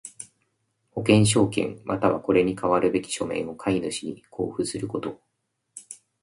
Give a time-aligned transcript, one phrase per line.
[0.93, 5.21] 保険証券又はこれに代わるべき書面を買主に交付すること。